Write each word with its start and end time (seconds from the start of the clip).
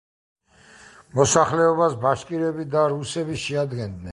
მოსახლეობას 1.19 1.99
ბაშკირები 2.07 2.67
და 2.77 2.87
რუსები 2.95 3.41
შეადგენენ. 3.45 3.99